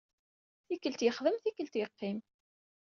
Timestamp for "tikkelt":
0.67-1.01, 1.43-1.75